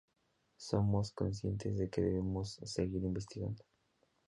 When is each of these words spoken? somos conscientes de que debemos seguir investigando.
somos 0.57 1.11
conscientes 1.11 1.77
de 1.77 1.87
que 1.87 2.01
debemos 2.01 2.59
seguir 2.63 3.03
investigando. 3.03 3.63